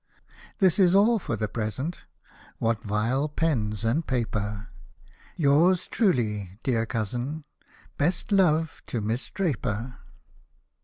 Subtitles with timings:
[0.57, 2.05] This is all for the present—
[2.57, 4.69] what vile pens and paper!
[5.35, 7.45] Yours truly, dear Cousin—
[7.99, 9.99] best love to Miss Draper.